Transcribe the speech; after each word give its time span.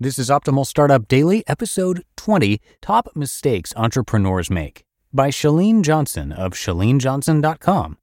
This 0.00 0.18
is 0.18 0.28
Optimal 0.28 0.66
Startup 0.66 1.06
Daily, 1.06 1.44
episode 1.46 2.04
20 2.16 2.60
Top 2.82 3.10
Mistakes 3.14 3.72
Entrepreneurs 3.76 4.50
Make 4.50 4.82
by 5.12 5.30
Chalene 5.30 5.82
Johnson 5.82 6.32
of 6.32 6.52
chalenejohnson.com. 6.54 7.98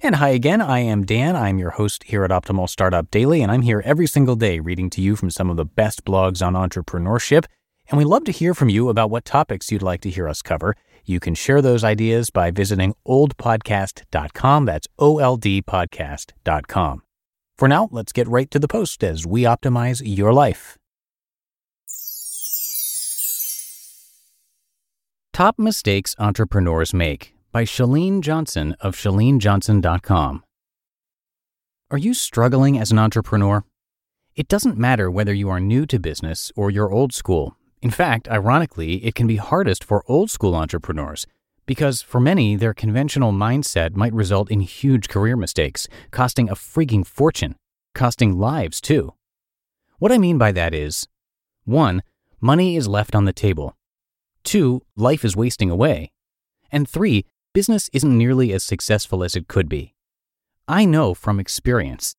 And 0.00 0.16
hi 0.16 0.28
again, 0.28 0.60
I 0.60 0.80
am 0.80 1.06
Dan. 1.06 1.36
I'm 1.36 1.58
your 1.58 1.70
host 1.70 2.04
here 2.04 2.24
at 2.24 2.30
Optimal 2.30 2.68
Startup 2.68 3.10
Daily, 3.10 3.40
and 3.40 3.50
I'm 3.50 3.62
here 3.62 3.82
every 3.86 4.06
single 4.06 4.36
day 4.36 4.60
reading 4.60 4.90
to 4.90 5.00
you 5.00 5.16
from 5.16 5.30
some 5.30 5.48
of 5.48 5.56
the 5.56 5.64
best 5.64 6.04
blogs 6.04 6.46
on 6.46 6.52
entrepreneurship. 6.52 7.46
And 7.88 7.96
we 7.96 8.04
love 8.04 8.24
to 8.24 8.32
hear 8.32 8.52
from 8.52 8.68
you 8.68 8.90
about 8.90 9.08
what 9.08 9.24
topics 9.24 9.72
you'd 9.72 9.80
like 9.80 10.02
to 10.02 10.10
hear 10.10 10.28
us 10.28 10.42
cover. 10.42 10.76
You 11.06 11.20
can 11.20 11.34
share 11.34 11.62
those 11.62 11.82
ideas 11.82 12.28
by 12.28 12.50
visiting 12.50 12.94
oldpodcast.com. 13.08 14.66
That's 14.66 14.88
O 14.98 15.18
L 15.18 15.38
D 15.38 15.62
podcast.com. 15.62 17.02
For 17.56 17.66
now, 17.66 17.88
let's 17.90 18.12
get 18.12 18.28
right 18.28 18.50
to 18.50 18.58
the 18.58 18.68
post 18.68 19.02
as 19.02 19.26
we 19.26 19.44
optimize 19.44 20.02
your 20.04 20.34
life. 20.34 20.76
Top 25.40 25.58
Mistakes 25.58 26.14
Entrepreneurs 26.18 26.92
Make 26.92 27.34
by 27.50 27.64
Chalene 27.64 28.20
Johnson 28.20 28.76
of 28.78 28.94
ChaleneJohnson.com. 28.94 30.44
Are 31.90 31.96
you 31.96 32.12
struggling 32.12 32.78
as 32.78 32.92
an 32.92 32.98
entrepreneur? 32.98 33.64
It 34.36 34.48
doesn't 34.48 34.76
matter 34.76 35.10
whether 35.10 35.32
you 35.32 35.48
are 35.48 35.58
new 35.58 35.86
to 35.86 35.98
business 35.98 36.52
or 36.56 36.70
you're 36.70 36.92
old 36.92 37.14
school. 37.14 37.56
In 37.80 37.90
fact, 37.90 38.28
ironically, 38.28 39.02
it 39.02 39.14
can 39.14 39.26
be 39.26 39.36
hardest 39.36 39.82
for 39.82 40.04
old 40.06 40.30
school 40.30 40.54
entrepreneurs 40.54 41.26
because 41.64 42.02
for 42.02 42.20
many, 42.20 42.54
their 42.54 42.74
conventional 42.74 43.32
mindset 43.32 43.96
might 43.96 44.12
result 44.12 44.50
in 44.50 44.60
huge 44.60 45.08
career 45.08 45.38
mistakes, 45.38 45.88
costing 46.10 46.50
a 46.50 46.54
freaking 46.54 47.06
fortune, 47.06 47.56
costing 47.94 48.38
lives 48.38 48.78
too. 48.78 49.14
What 50.00 50.12
I 50.12 50.18
mean 50.18 50.36
by 50.36 50.52
that 50.52 50.74
is 50.74 51.08
1. 51.64 52.02
Money 52.42 52.76
is 52.76 52.86
left 52.86 53.14
on 53.14 53.24
the 53.24 53.32
table. 53.32 53.74
2. 54.44 54.82
Life 54.96 55.24
is 55.24 55.36
wasting 55.36 55.70
away. 55.70 56.12
And 56.70 56.88
3. 56.88 57.24
Business 57.52 57.90
isn't 57.92 58.16
nearly 58.16 58.52
as 58.52 58.62
successful 58.62 59.24
as 59.24 59.34
it 59.34 59.48
could 59.48 59.68
be. 59.68 59.94
I 60.68 60.84
know 60.84 61.14
from 61.14 61.40
experience. 61.40 62.14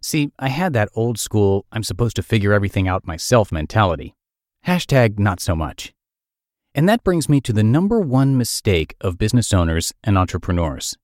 See, 0.00 0.32
I 0.38 0.48
had 0.48 0.72
that 0.72 0.88
old 0.94 1.18
school, 1.18 1.66
I'm 1.70 1.82
supposed 1.82 2.16
to 2.16 2.22
figure 2.22 2.52
everything 2.52 2.88
out 2.88 3.06
myself 3.06 3.52
mentality. 3.52 4.14
Hashtag 4.66 5.18
not 5.18 5.40
so 5.40 5.54
much. 5.54 5.92
And 6.74 6.88
that 6.88 7.04
brings 7.04 7.28
me 7.28 7.40
to 7.42 7.52
the 7.52 7.64
number 7.64 8.00
one 8.00 8.38
mistake 8.38 8.94
of 9.00 9.18
business 9.18 9.52
owners 9.52 9.92
and 10.02 10.16
entrepreneurs 10.16 10.96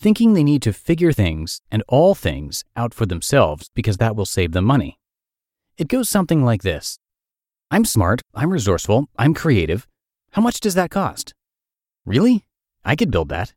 thinking 0.00 0.32
they 0.32 0.42
need 0.42 0.62
to 0.62 0.72
figure 0.72 1.12
things 1.12 1.60
and 1.70 1.84
all 1.86 2.14
things 2.14 2.64
out 2.74 2.94
for 2.94 3.04
themselves 3.04 3.70
because 3.74 3.98
that 3.98 4.16
will 4.16 4.24
save 4.24 4.52
them 4.52 4.64
money. 4.64 4.98
It 5.76 5.88
goes 5.88 6.08
something 6.08 6.42
like 6.44 6.62
this 6.62 6.98
I'm 7.70 7.84
smart, 7.84 8.22
I'm 8.34 8.50
resourceful, 8.50 9.08
I'm 9.18 9.34
creative. 9.34 9.86
How 10.32 10.42
much 10.42 10.60
does 10.60 10.74
that 10.74 10.90
cost? 10.90 11.34
Really? 12.06 12.46
I 12.84 12.94
could 12.94 13.10
build 13.10 13.28
that. 13.30 13.52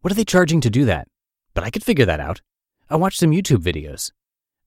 What 0.00 0.10
are 0.10 0.16
they 0.16 0.24
charging 0.24 0.60
to 0.62 0.70
do 0.70 0.84
that? 0.84 1.06
But 1.54 1.62
I 1.62 1.70
could 1.70 1.84
figure 1.84 2.04
that 2.04 2.20
out. 2.20 2.40
I 2.90 2.96
watched 2.96 3.20
some 3.20 3.30
YouTube 3.30 3.62
videos. 3.62 4.10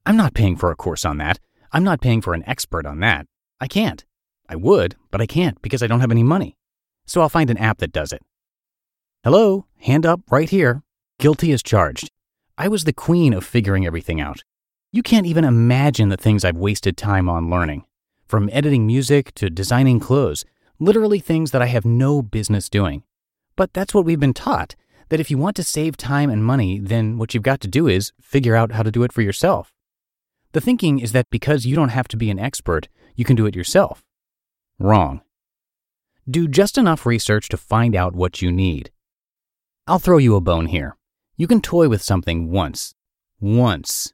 I'm 0.06 0.16
not 0.16 0.34
paying 0.34 0.56
for 0.56 0.72
a 0.72 0.76
course 0.76 1.04
on 1.04 1.18
that. 1.18 1.40
I'm 1.72 1.84
not 1.84 2.02
paying 2.02 2.22
for 2.22 2.34
an 2.34 2.48
expert 2.48 2.86
on 2.86 3.02
that. 3.02 3.26
I 3.60 3.68
can't. 3.68 4.06
I 4.48 4.56
would, 4.56 4.96
but 5.12 5.22
I 5.22 5.26
can't 5.26 5.62
because 5.62 5.84
I 5.84 5.88
don't 5.88 6.00
have 6.00 6.12
any 6.12 6.24
money. 6.24 6.56
So 7.06 7.22
I'll 7.22 7.30
find 7.30 7.50
an 7.50 7.58
app 7.58 7.80
that 7.80 7.92
does 7.92 8.14
it. 8.14 8.22
Hello, 9.24 9.66
hand 9.80 10.06
up 10.06 10.22
right 10.32 10.50
here. 10.50 10.82
Guilty 11.20 11.52
as 11.52 11.62
charged. 11.62 12.10
I 12.58 12.70
was 12.70 12.86
the 12.86 12.94
queen 12.94 13.34
of 13.34 13.44
figuring 13.46 13.86
everything 13.86 14.22
out. 14.22 14.44
You 14.92 15.04
can't 15.04 15.28
even 15.28 15.44
imagine 15.44 16.10
the 16.10 16.18
things 16.18 16.46
I've 16.46 16.58
wasted 16.58 16.96
time 16.98 17.28
on 17.28 17.50
learning. 17.50 17.84
From 18.26 18.50
editing 18.52 18.88
music 18.88 19.34
to 19.36 19.50
designing 19.50 20.00
clothes, 20.00 20.46
literally 20.80 21.20
things 21.20 21.52
that 21.52 21.62
I 21.62 21.68
have 21.68 21.86
no 21.86 22.22
business 22.22 22.70
doing. 22.70 23.04
But 23.56 23.74
that's 23.74 23.94
what 23.94 24.06
we've 24.06 24.20
been 24.20 24.34
taught 24.34 24.76
that 25.10 25.20
if 25.20 25.30
you 25.30 25.38
want 25.38 25.56
to 25.56 25.64
save 25.64 25.98
time 25.98 26.30
and 26.30 26.46
money, 26.46 26.80
then 26.80 27.18
what 27.18 27.34
you've 27.34 27.44
got 27.44 27.60
to 27.62 27.68
do 27.68 27.88
is 27.88 28.14
figure 28.22 28.56
out 28.56 28.72
how 28.72 28.84
to 28.84 28.92
do 28.92 29.04
it 29.04 29.12
for 29.12 29.22
yourself. 29.22 29.74
The 30.52 30.62
thinking 30.62 31.00
is 31.00 31.12
that 31.12 31.30
because 31.30 31.66
you 31.66 31.76
don't 31.76 31.90
have 31.90 32.08
to 32.10 32.18
be 32.18 32.30
an 32.30 32.40
expert, 32.40 32.88
you 33.16 33.26
can 33.26 33.36
do 33.36 33.46
it 33.46 33.56
yourself. 33.56 34.04
Wrong. 34.80 35.22
Do 36.30 36.48
just 36.48 36.78
enough 36.78 37.06
research 37.06 37.50
to 37.50 37.58
find 37.58 37.96
out 37.96 38.16
what 38.16 38.42
you 38.42 38.52
need. 38.52 38.92
I'll 39.88 40.00
throw 40.00 40.18
you 40.18 40.36
a 40.36 40.42
bone 40.42 40.68
here. 40.68 40.96
You 41.38 41.48
can 41.48 41.62
toy 41.62 41.90
with 41.90 42.04
something 42.04 42.52
once. 42.52 42.94
Once. 43.40 44.14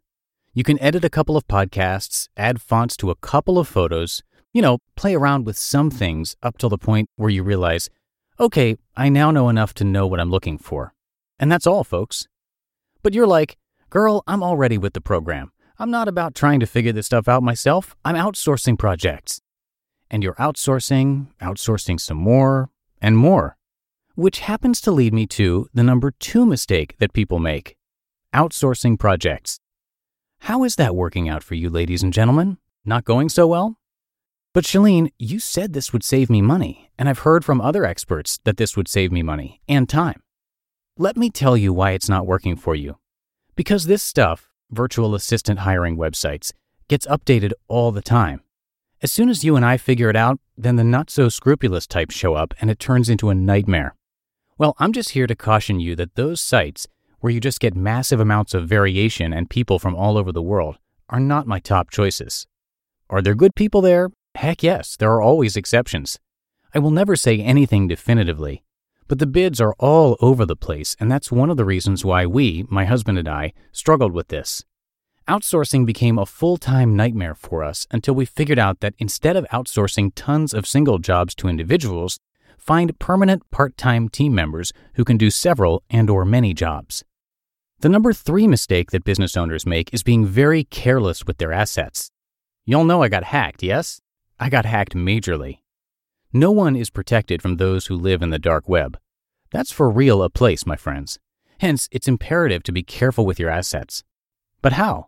You 0.53 0.63
can 0.63 0.81
edit 0.81 1.03
a 1.03 1.09
couple 1.09 1.35
of 1.35 1.47
podcasts, 1.47 2.29
add 2.37 2.61
fonts 2.61 2.95
to 2.97 3.11
a 3.11 3.15
couple 3.15 3.59
of 3.59 3.67
photos, 3.67 4.23
you 4.55 4.61
know, 4.61 4.77
play 4.95 5.13
around 5.13 5.45
with 5.45 5.57
some 5.57 5.91
things 5.91 6.37
up 6.41 6.57
till 6.57 6.69
the 6.69 6.77
point 6.77 7.09
where 7.17 7.29
you 7.29 7.43
realize, 7.43 7.89
okay, 8.39 8.77
I 8.95 9.09
now 9.09 9.29
know 9.29 9.49
enough 9.49 9.73
to 9.73 9.83
know 9.83 10.07
what 10.07 10.21
I'm 10.21 10.31
looking 10.31 10.57
for. 10.57 10.93
And 11.37 11.51
that's 11.51 11.67
all, 11.67 11.83
folks. 11.83 12.29
But 13.03 13.13
you're 13.13 13.27
like, 13.27 13.57
girl, 13.89 14.23
I'm 14.25 14.41
already 14.41 14.77
with 14.77 14.93
the 14.93 15.01
program. 15.01 15.51
I'm 15.77 15.91
not 15.91 16.07
about 16.07 16.35
trying 16.35 16.61
to 16.61 16.65
figure 16.65 16.93
this 16.93 17.07
stuff 17.07 17.27
out 17.27 17.43
myself. 17.43 17.97
I'm 18.05 18.15
outsourcing 18.15 18.79
projects. 18.79 19.41
And 20.09 20.23
you're 20.23 20.35
outsourcing, 20.35 21.27
outsourcing 21.41 21.99
some 21.99 22.17
more, 22.17 22.69
and 23.01 23.17
more. 23.17 23.57
Which 24.13 24.39
happens 24.39 24.79
to 24.81 24.91
lead 24.91 25.13
me 25.13 25.27
to 25.27 25.67
the 25.73 25.83
number 25.83 26.11
two 26.11 26.45
mistake 26.45 26.95
that 26.99 27.11
people 27.11 27.39
make 27.39 27.75
outsourcing 28.33 28.97
projects. 28.97 29.59
How 30.39 30.63
is 30.63 30.77
that 30.77 30.95
working 30.95 31.27
out 31.27 31.43
for 31.43 31.55
you, 31.55 31.69
ladies 31.69 32.03
and 32.03 32.13
gentlemen? 32.13 32.57
Not 32.85 33.03
going 33.03 33.27
so 33.27 33.47
well? 33.47 33.77
But 34.55 34.63
Chalene, 34.63 35.11
you 35.19 35.39
said 35.39 35.73
this 35.73 35.91
would 35.91 36.01
save 36.01 36.29
me 36.29 36.41
money, 36.41 36.89
and 36.97 37.09
I've 37.09 37.27
heard 37.27 37.43
from 37.43 37.59
other 37.59 37.83
experts 37.83 38.39
that 38.45 38.55
this 38.55 38.77
would 38.77 38.87
save 38.87 39.11
me 39.11 39.21
money 39.21 39.59
and 39.67 39.89
time. 39.89 40.23
Let 40.97 41.17
me 41.17 41.29
tell 41.29 41.57
you 41.57 41.73
why 41.73 41.91
it's 41.91 42.07
not 42.07 42.25
working 42.25 42.55
for 42.55 42.73
you. 42.73 42.97
Because 43.57 43.83
this 43.83 44.01
stuff, 44.01 44.47
virtual 44.71 45.13
assistant 45.13 45.59
hiring 45.59 45.97
websites, 45.97 46.53
gets 46.87 47.05
updated 47.07 47.51
all 47.67 47.91
the 47.91 48.01
time. 48.01 48.43
As 49.01 49.11
soon 49.11 49.27
as 49.27 49.43
you 49.43 49.57
and 49.57 49.65
I 49.65 49.75
figure 49.75 50.09
it 50.09 50.15
out, 50.15 50.39
then 50.57 50.77
the 50.77 50.85
not 50.85 51.09
so 51.09 51.27
scrupulous 51.27 51.85
types 51.85 52.15
show 52.15 52.35
up 52.35 52.53
and 52.61 52.71
it 52.71 52.79
turns 52.79 53.09
into 53.09 53.29
a 53.29 53.35
nightmare. 53.35 53.93
Well, 54.57 54.77
I'm 54.79 54.93
just 54.93 55.09
here 55.09 55.27
to 55.27 55.35
caution 55.35 55.81
you 55.81 55.97
that 55.97 56.15
those 56.15 56.39
sites, 56.39 56.87
where 57.19 57.33
you 57.33 57.41
just 57.41 57.59
get 57.59 57.75
massive 57.75 58.21
amounts 58.21 58.53
of 58.53 58.69
variation 58.69 59.33
and 59.33 59.49
people 59.49 59.79
from 59.79 59.97
all 59.97 60.17
over 60.17 60.31
the 60.31 60.41
world, 60.41 60.77
are 61.09 61.19
not 61.19 61.45
my 61.45 61.59
top 61.59 61.91
choices. 61.91 62.47
Are 63.09 63.21
there 63.21 63.35
good 63.35 63.53
people 63.53 63.81
there? 63.81 64.11
Heck 64.35 64.63
yes, 64.63 64.97
there 64.97 65.11
are 65.11 65.21
always 65.21 65.55
exceptions. 65.55 66.19
I 66.73 66.79
will 66.79 66.91
never 66.91 67.15
say 67.15 67.39
anything 67.39 67.87
definitively, 67.87 68.63
but 69.07 69.19
the 69.19 69.25
bids 69.25 69.61
are 69.61 69.75
all 69.79 70.17
over 70.19 70.45
the 70.45 70.57
place, 70.57 70.95
and 70.99 71.09
that's 71.09 71.31
one 71.31 71.49
of 71.49 71.57
the 71.57 71.63
reasons 71.63 72.03
why 72.03 72.25
we, 72.25 72.65
my 72.69 72.83
husband 72.83 73.17
and 73.17 73.29
I, 73.29 73.53
struggled 73.71 74.11
with 74.11 74.27
this. 74.27 74.65
Outsourcing 75.27 75.85
became 75.85 76.19
a 76.19 76.25
full 76.25 76.57
time 76.57 76.95
nightmare 76.95 77.33
for 77.33 77.63
us 77.63 77.87
until 77.91 78.13
we 78.13 78.25
figured 78.25 78.59
out 78.59 78.81
that 78.81 78.93
instead 78.99 79.35
of 79.35 79.47
outsourcing 79.53 80.11
tons 80.15 80.53
of 80.53 80.67
single 80.67 80.99
jobs 80.99 81.33
to 81.35 81.47
individuals, 81.47 82.19
find 82.57 82.99
permanent 82.99 83.49
part 83.51 83.77
time 83.77 84.09
team 84.09 84.35
members 84.35 84.73
who 84.95 85.05
can 85.05 85.17
do 85.17 85.29
several 85.29 85.81
and 85.89 86.09
or 86.09 86.25
many 86.25 86.53
jobs. 86.53 87.03
The 87.79 87.89
number 87.89 88.13
three 88.13 88.47
mistake 88.47 88.91
that 88.91 89.03
business 89.03 89.37
owners 89.37 89.65
make 89.65 89.93
is 89.93 90.03
being 90.03 90.25
very 90.25 90.63
careless 90.65 91.25
with 91.25 91.37
their 91.37 91.53
assets. 91.53 92.11
Y'all 92.65 92.83
know 92.83 93.01
I 93.01 93.09
got 93.09 93.23
hacked, 93.23 93.63
yes? 93.63 94.01
I 94.39 94.49
got 94.49 94.65
hacked 94.65 94.93
majorly. 94.93 95.59
No 96.33 96.51
one 96.51 96.75
is 96.75 96.89
protected 96.89 97.41
from 97.41 97.55
those 97.55 97.85
who 97.85 97.95
live 97.95 98.21
in 98.21 98.29
the 98.29 98.39
dark 98.39 98.67
web. 98.67 98.97
That's 99.51 99.71
for 99.71 99.89
real 99.89 100.21
a 100.21 100.29
place, 100.29 100.65
my 100.65 100.75
friends. 100.75 101.17
Hence, 101.59 101.87
it's 101.91 102.09
imperative 102.09 102.61
to 102.63 102.73
be 102.73 102.83
careful 102.83 103.25
with 103.25 103.39
your 103.39 103.49
assets. 103.49 104.03
But 104.61 104.73
how? 104.73 105.07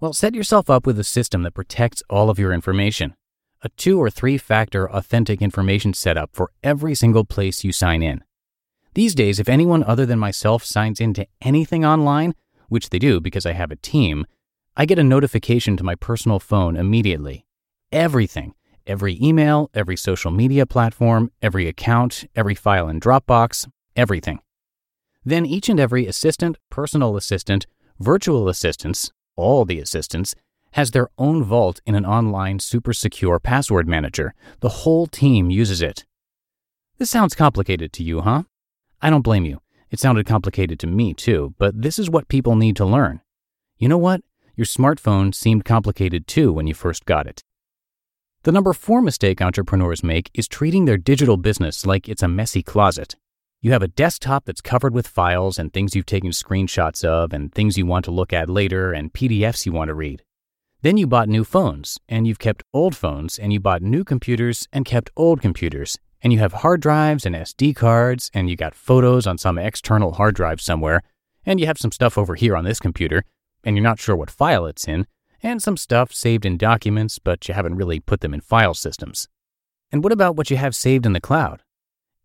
Well, 0.00 0.12
set 0.12 0.34
yourself 0.34 0.68
up 0.68 0.86
with 0.86 0.98
a 0.98 1.04
system 1.04 1.44
that 1.44 1.54
protects 1.54 2.02
all 2.10 2.30
of 2.30 2.38
your 2.40 2.52
information. 2.52 3.14
A 3.62 3.68
two 3.70 4.00
or 4.00 4.10
three 4.10 4.38
factor 4.38 4.90
authentication 4.90 5.94
setup 5.94 6.30
for 6.32 6.50
every 6.64 6.96
single 6.96 7.24
place 7.24 7.62
you 7.62 7.72
sign 7.72 8.02
in. 8.02 8.24
These 8.94 9.14
days, 9.14 9.38
if 9.38 9.48
anyone 9.48 9.84
other 9.84 10.06
than 10.06 10.18
myself 10.18 10.64
signs 10.64 11.00
into 11.00 11.28
anything 11.40 11.84
online, 11.84 12.34
which 12.68 12.90
they 12.90 12.98
do 12.98 13.20
because 13.20 13.46
I 13.46 13.52
have 13.52 13.70
a 13.70 13.76
team, 13.76 14.26
I 14.76 14.84
get 14.84 14.98
a 14.98 15.04
notification 15.04 15.76
to 15.76 15.84
my 15.84 15.94
personal 15.94 16.40
phone 16.40 16.76
immediately 16.76 17.44
everything 17.92 18.54
every 18.88 19.18
email, 19.22 19.70
every 19.74 19.96
social 19.96 20.30
media 20.30 20.66
platform, 20.66 21.30
every 21.42 21.68
account, 21.68 22.24
every 22.34 22.54
file 22.54 22.88
in 22.88 22.98
Dropbox, 22.98 23.68
everything. 23.94 24.40
Then 25.24 25.44
each 25.44 25.68
and 25.68 25.78
every 25.78 26.06
assistant, 26.06 26.56
personal 26.70 27.16
assistant, 27.16 27.66
virtual 28.00 28.48
assistants, 28.48 29.12
all 29.36 29.64
the 29.64 29.78
assistants, 29.78 30.34
has 30.72 30.90
their 30.90 31.08
own 31.18 31.44
vault 31.44 31.80
in 31.86 31.94
an 31.94 32.06
online 32.06 32.58
super 32.58 32.92
secure 32.92 33.38
password 33.38 33.86
manager. 33.86 34.34
The 34.60 34.68
whole 34.68 35.06
team 35.06 35.50
uses 35.50 35.82
it. 35.82 36.04
This 36.98 37.10
sounds 37.10 37.34
complicated 37.34 37.92
to 37.94 38.02
you, 38.02 38.22
huh? 38.22 38.44
I 39.00 39.10
don't 39.10 39.22
blame 39.22 39.44
you. 39.44 39.60
It 39.90 40.00
sounded 40.00 40.26
complicated 40.26 40.78
to 40.80 40.86
me 40.86 41.14
too, 41.14 41.54
but 41.58 41.80
this 41.80 41.98
is 41.98 42.10
what 42.10 42.28
people 42.28 42.56
need 42.56 42.76
to 42.76 42.84
learn. 42.84 43.20
You 43.78 43.88
know 43.88 43.98
what? 43.98 44.22
Your 44.56 44.66
smartphone 44.66 45.34
seemed 45.34 45.64
complicated 45.64 46.26
too 46.26 46.52
when 46.52 46.66
you 46.66 46.74
first 46.74 47.06
got 47.06 47.26
it. 47.26 47.44
The 48.44 48.52
number 48.52 48.72
four 48.72 49.02
mistake 49.02 49.42
entrepreneurs 49.42 50.04
make 50.04 50.30
is 50.32 50.46
treating 50.46 50.84
their 50.84 50.96
digital 50.96 51.36
business 51.36 51.84
like 51.84 52.08
it's 52.08 52.22
a 52.22 52.28
messy 52.28 52.62
closet. 52.62 53.16
You 53.60 53.72
have 53.72 53.82
a 53.82 53.88
desktop 53.88 54.44
that's 54.44 54.60
covered 54.60 54.94
with 54.94 55.08
files 55.08 55.58
and 55.58 55.72
things 55.72 55.96
you've 55.96 56.06
taken 56.06 56.30
screenshots 56.30 57.04
of 57.04 57.32
and 57.32 57.52
things 57.52 57.76
you 57.76 57.84
want 57.84 58.04
to 58.04 58.12
look 58.12 58.32
at 58.32 58.48
later 58.48 58.92
and 58.92 59.12
PDFs 59.12 59.66
you 59.66 59.72
want 59.72 59.88
to 59.88 59.94
read. 59.94 60.22
Then 60.82 60.96
you 60.96 61.08
bought 61.08 61.28
new 61.28 61.42
phones 61.42 61.98
and 62.08 62.28
you've 62.28 62.38
kept 62.38 62.62
old 62.72 62.94
phones 62.94 63.40
and 63.40 63.52
you 63.52 63.58
bought 63.58 63.82
new 63.82 64.04
computers 64.04 64.68
and 64.72 64.84
kept 64.84 65.10
old 65.16 65.42
computers 65.42 65.98
and 66.22 66.32
you 66.32 66.38
have 66.38 66.52
hard 66.52 66.80
drives 66.80 67.26
and 67.26 67.34
SD 67.34 67.74
cards 67.74 68.30
and 68.32 68.48
you 68.48 68.54
got 68.54 68.76
photos 68.76 69.26
on 69.26 69.36
some 69.36 69.58
external 69.58 70.12
hard 70.12 70.36
drive 70.36 70.60
somewhere 70.60 71.02
and 71.44 71.58
you 71.58 71.66
have 71.66 71.78
some 71.78 71.90
stuff 71.90 72.16
over 72.16 72.36
here 72.36 72.56
on 72.56 72.64
this 72.64 72.78
computer 72.78 73.24
and 73.64 73.74
you're 73.74 73.82
not 73.82 73.98
sure 73.98 74.14
what 74.14 74.30
file 74.30 74.64
it's 74.64 74.86
in 74.86 75.08
and 75.42 75.62
some 75.62 75.76
stuff 75.76 76.12
saved 76.12 76.44
in 76.44 76.56
documents 76.56 77.18
but 77.18 77.48
you 77.48 77.54
haven't 77.54 77.76
really 77.76 78.00
put 78.00 78.20
them 78.20 78.34
in 78.34 78.40
file 78.40 78.74
systems. 78.74 79.28
And 79.90 80.02
what 80.04 80.12
about 80.12 80.36
what 80.36 80.50
you 80.50 80.56
have 80.56 80.74
saved 80.74 81.06
in 81.06 81.12
the 81.12 81.20
cloud? 81.20 81.62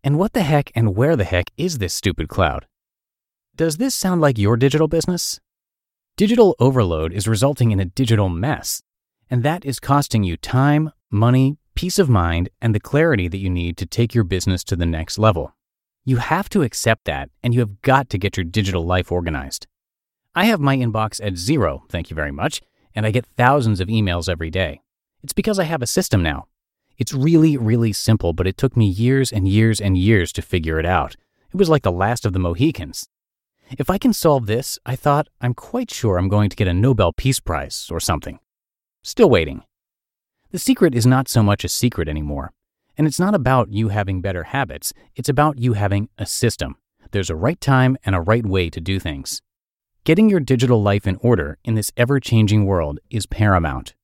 And 0.02 0.18
what 0.18 0.34
the 0.34 0.42
heck 0.42 0.70
and 0.74 0.94
where 0.94 1.16
the 1.16 1.24
heck 1.24 1.50
is 1.56 1.78
this 1.78 1.94
stupid 1.94 2.28
cloud? 2.28 2.66
Does 3.56 3.76
this 3.76 3.94
sound 3.94 4.20
like 4.20 4.36
your 4.36 4.56
digital 4.56 4.88
business? 4.88 5.40
Digital 6.16 6.54
overload 6.58 7.12
is 7.12 7.26
resulting 7.26 7.70
in 7.70 7.80
a 7.80 7.84
digital 7.84 8.28
mess, 8.28 8.82
and 9.30 9.42
that 9.42 9.64
is 9.64 9.80
costing 9.80 10.22
you 10.22 10.36
time, 10.36 10.92
money, 11.10 11.56
peace 11.74 11.98
of 11.98 12.08
mind, 12.08 12.48
and 12.60 12.74
the 12.74 12.80
clarity 12.80 13.28
that 13.28 13.38
you 13.38 13.50
need 13.50 13.76
to 13.76 13.86
take 13.86 14.14
your 14.14 14.24
business 14.24 14.62
to 14.64 14.76
the 14.76 14.86
next 14.86 15.18
level. 15.18 15.54
You 16.04 16.18
have 16.18 16.48
to 16.50 16.62
accept 16.62 17.04
that, 17.06 17.30
and 17.42 17.54
you 17.54 17.60
have 17.60 17.80
got 17.80 18.10
to 18.10 18.18
get 18.18 18.36
your 18.36 18.44
digital 18.44 18.84
life 18.84 19.10
organized. 19.10 19.66
I 20.34 20.44
have 20.44 20.60
my 20.60 20.76
inbox 20.76 21.24
at 21.24 21.36
zero, 21.36 21.84
thank 21.88 22.10
you 22.10 22.14
very 22.14 22.32
much, 22.32 22.60
and 22.94 23.06
I 23.06 23.10
get 23.10 23.26
thousands 23.36 23.80
of 23.80 23.88
emails 23.88 24.28
every 24.28 24.50
day. 24.50 24.80
It's 25.22 25.32
because 25.32 25.58
I 25.58 25.64
have 25.64 25.82
a 25.82 25.86
system 25.86 26.22
now. 26.22 26.46
It's 26.96 27.12
really, 27.12 27.56
really 27.56 27.92
simple, 27.92 28.32
but 28.32 28.46
it 28.46 28.56
took 28.56 28.76
me 28.76 28.86
years 28.86 29.32
and 29.32 29.48
years 29.48 29.80
and 29.80 29.98
years 29.98 30.32
to 30.32 30.42
figure 30.42 30.78
it 30.78 30.86
out. 30.86 31.16
It 31.52 31.56
was 31.56 31.68
like 31.68 31.82
the 31.82 31.90
last 31.90 32.24
of 32.24 32.32
the 32.32 32.38
Mohicans. 32.38 33.08
If 33.70 33.90
I 33.90 33.98
can 33.98 34.12
solve 34.12 34.46
this, 34.46 34.78
I 34.84 34.94
thought, 34.94 35.28
I'm 35.40 35.54
quite 35.54 35.90
sure 35.90 36.18
I'm 36.18 36.28
going 36.28 36.50
to 36.50 36.56
get 36.56 36.68
a 36.68 36.74
Nobel 36.74 37.12
Peace 37.12 37.40
Prize 37.40 37.88
or 37.90 37.98
something. 37.98 38.38
Still 39.02 39.30
waiting. 39.30 39.62
The 40.50 40.58
secret 40.58 40.94
is 40.94 41.06
not 41.06 41.28
so 41.28 41.42
much 41.42 41.64
a 41.64 41.68
secret 41.68 42.08
anymore. 42.08 42.52
And 42.96 43.06
it's 43.06 43.18
not 43.18 43.34
about 43.34 43.72
you 43.72 43.88
having 43.88 44.20
better 44.20 44.44
habits, 44.44 44.92
it's 45.16 45.28
about 45.28 45.58
you 45.58 45.72
having 45.72 46.08
a 46.16 46.26
system. 46.26 46.76
There's 47.10 47.30
a 47.30 47.36
right 47.36 47.60
time 47.60 47.96
and 48.04 48.14
a 48.14 48.20
right 48.20 48.46
way 48.46 48.70
to 48.70 48.80
do 48.80 49.00
things. 49.00 49.40
Getting 50.04 50.28
your 50.28 50.40
digital 50.40 50.82
life 50.82 51.06
in 51.06 51.16
order 51.22 51.56
in 51.64 51.76
this 51.76 51.90
ever 51.96 52.20
changing 52.20 52.66
world 52.66 53.00
is 53.08 53.24
paramount. 53.24 53.94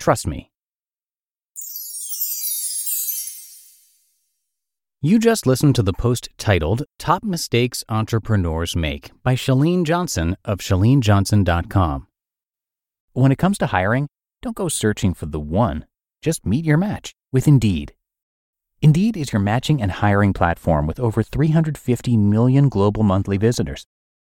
Trust 0.00 0.26
me. 0.26 0.50
You 5.00 5.20
just 5.20 5.46
listened 5.46 5.76
to 5.76 5.84
the 5.84 5.92
post 5.92 6.28
titled 6.38 6.82
Top 6.98 7.22
Mistakes 7.22 7.84
Entrepreneurs 7.88 8.74
Make 8.74 9.12
by 9.22 9.36
Chalene 9.36 9.84
Johnson 9.84 10.36
of 10.44 10.58
ChaleneJohnson.com. 10.58 12.08
When 13.12 13.30
it 13.30 13.38
comes 13.38 13.58
to 13.58 13.66
hiring, 13.66 14.08
don't 14.42 14.56
go 14.56 14.68
searching 14.68 15.14
for 15.14 15.26
the 15.26 15.38
one. 15.38 15.86
Just 16.20 16.44
meet 16.44 16.64
your 16.64 16.78
match 16.78 17.14
with 17.30 17.46
Indeed. 17.46 17.94
Indeed 18.82 19.16
is 19.16 19.32
your 19.32 19.40
matching 19.40 19.80
and 19.80 19.92
hiring 19.92 20.32
platform 20.32 20.88
with 20.88 20.98
over 20.98 21.22
350 21.22 22.16
million 22.16 22.68
global 22.68 23.04
monthly 23.04 23.36
visitors 23.36 23.86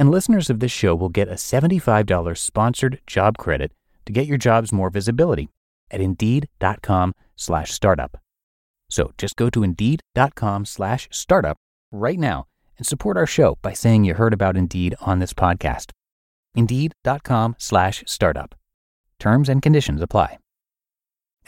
And 0.00 0.10
listeners 0.10 0.48
of 0.48 0.60
this 0.60 0.72
show 0.72 0.94
will 0.94 1.10
get 1.10 1.28
a 1.28 1.32
$75 1.32 2.38
sponsored 2.38 3.00
job 3.06 3.36
credit 3.36 3.70
to 4.06 4.14
get 4.14 4.26
your 4.26 4.38
jobs 4.38 4.72
more 4.72 4.88
visibility 4.88 5.50
at 5.90 6.00
indeed.com 6.00 7.12
slash 7.36 7.70
startup. 7.70 8.16
So 8.88 9.12
just 9.18 9.36
go 9.36 9.50
to 9.50 9.62
indeed.com 9.62 10.64
slash 10.64 11.06
startup 11.12 11.58
right 11.92 12.18
now 12.18 12.46
and 12.78 12.86
support 12.86 13.18
our 13.18 13.26
show 13.26 13.58
by 13.60 13.74
saying 13.74 14.04
you 14.04 14.14
heard 14.14 14.32
about 14.32 14.56
Indeed 14.56 14.94
on 15.02 15.18
this 15.18 15.34
podcast. 15.34 15.90
Indeed.com 16.54 17.56
slash 17.58 18.02
startup. 18.06 18.54
Terms 19.18 19.50
and 19.50 19.60
conditions 19.60 20.00
apply. 20.00 20.38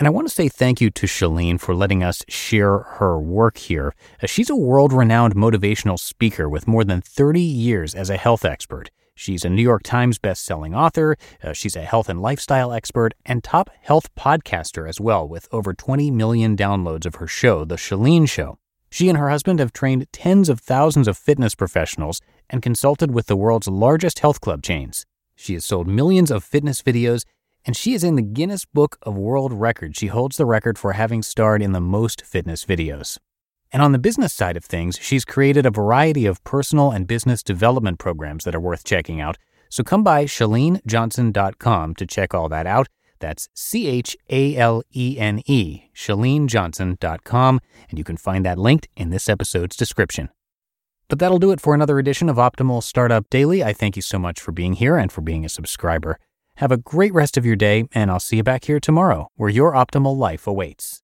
And 0.03 0.09
I 0.09 0.11
want 0.11 0.27
to 0.27 0.35
say 0.35 0.49
thank 0.49 0.81
you 0.81 0.91
to 0.91 1.07
Chalene 1.07 1.61
for 1.61 1.77
letting 1.77 2.03
us 2.03 2.25
share 2.27 2.79
her 2.79 3.21
work 3.21 3.57
here. 3.57 3.95
Uh, 4.21 4.27
she's 4.27 4.51
a 4.51 4.57
world 4.57 4.93
renowned 4.93 5.37
motivational 5.37 5.97
speaker 5.97 6.49
with 6.49 6.67
more 6.67 6.83
than 6.83 7.01
30 7.01 7.41
years 7.41 7.95
as 7.95 8.11
a 8.11 8.17
health 8.17 8.45
expert. 8.45 8.91
She's 9.15 9.45
a 9.45 9.49
New 9.49 9.63
York 9.63 9.85
Times 9.85 10.19
best-selling 10.19 10.75
author, 10.75 11.17
uh, 11.41 11.53
she's 11.53 11.77
a 11.77 11.83
health 11.83 12.09
and 12.09 12.21
lifestyle 12.21 12.73
expert, 12.73 13.15
and 13.25 13.45
top 13.45 13.71
health 13.81 14.13
podcaster 14.17 14.89
as 14.89 15.01
well, 15.01 15.29
with 15.29 15.47
over 15.53 15.73
20 15.73 16.11
million 16.11 16.57
downloads 16.57 17.07
of 17.07 17.15
her 17.15 17.29
show, 17.29 17.65
The 17.65 17.77
Chalene 17.77 18.29
Show. 18.29 18.59
She 18.91 19.09
and 19.09 19.17
her 19.17 19.31
husband 19.31 19.61
have 19.61 19.73
trained 19.73 20.09
tens 20.13 20.49
of 20.49 20.59
thousands 20.59 21.06
of 21.06 21.17
fitness 21.17 21.55
professionals 21.55 22.21
and 22.51 22.61
consulted 22.61 23.13
with 23.13 23.27
the 23.27 23.37
world's 23.37 23.69
largest 23.69 24.19
health 24.19 24.41
club 24.41 24.65
chains. 24.65 25.06
She 25.37 25.55
has 25.55 25.65
sold 25.65 25.87
millions 25.87 26.32
of 26.32 26.43
fitness 26.43 26.82
videos, 26.82 27.25
and 27.65 27.77
she 27.77 27.95
is 27.95 28.05
in 28.05 28.17
the 28.17 28.23
Guinness 28.23 28.65
Book 28.65 28.99
of 29.03 29.17
World 29.17 29.53
Records. 29.53 29.99
She 29.99 30.09
holds 30.09 30.37
the 30.37 30.47
record 30.47 30.79
for 30.79 30.93
having 30.93 31.23
starred 31.23 31.63
in 31.63 31.73
the 31.73 31.81
most 31.81 32.25
fitness 32.25 32.65
videos. 32.65 33.19
And 33.73 33.83
on 33.83 33.93
the 33.93 33.99
business 33.99 34.35
side 34.35 34.57
of 34.57 34.65
things, 34.65 34.99
she's 35.01 35.25
created 35.25 35.65
a 35.65 35.71
variety 35.71 36.27
of 36.27 36.45
personal 36.45 36.91
and 36.91 37.07
business 37.07 37.43
development 37.43 37.99
programs 37.99 38.45
that 38.45 38.55
are 38.55 38.61
worth 38.61 38.85
checking 38.85 39.21
out. 39.21 39.39
So 39.71 39.83
come 39.83 40.05
by 40.05 40.27
chalenejohnson.com 40.27 41.95
to 41.95 42.07
check 42.07 42.35
all 42.35 42.49
that 42.51 42.67
out. 42.67 42.89
That's 43.21 43.49
C 43.55 43.87
H 43.87 44.17
A 44.29 44.57
L 44.57 44.83
E 44.95 45.17
N 45.19 45.41
E, 45.47 45.85
ChaleneJohnson.com, 45.95 47.61
and 47.89 47.99
you 47.99 48.05
can 48.05 48.17
find 48.17 48.45
that 48.45 48.59
linked 48.59 48.89
in 48.97 49.11
this 49.11 49.29
episode's 49.29 49.77
description. 49.77 50.29
But 51.09 51.21
that'll 51.21 51.39
do 51.39 51.53
it 51.53 51.61
for 51.61 51.75
another 51.75 51.99
edition 51.99 52.29
of 52.29 52.37
Optimal 52.37 52.83
Startup 52.83 53.29
Daily. 53.31 53.63
I 53.63 53.73
thank 53.73 53.97
you 53.97 54.03
so 54.03 54.19
much 54.19 54.41
for 54.41 54.51
being 54.51 54.75
here 54.75 54.97
and 54.97 55.13
for 55.13 55.21
being 55.21 55.45
a 55.45 55.49
subscriber. 55.49 56.19
Have 56.56 56.71
a 56.73 56.77
great 56.77 57.15
rest 57.15 57.37
of 57.37 57.47
your 57.47 57.56
day, 57.56 57.85
and 57.93 58.11
I'll 58.11 58.21
see 58.21 58.37
you 58.37 58.43
back 58.43 58.65
here 58.65 58.79
tomorrow 58.79 59.29
where 59.37 59.49
your 59.49 59.73
optimal 59.73 60.17
life 60.17 60.47
awaits. 60.47 61.01